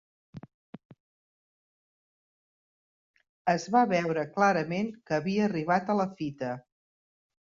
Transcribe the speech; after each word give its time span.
Es 3.53 3.67
va 3.75 3.85
veure 3.91 4.25
clarament 4.37 4.91
que 5.09 5.17
havia 5.19 5.45
arribat 5.49 5.93
a 5.95 6.01
la 6.01 6.09
fita. 6.23 6.53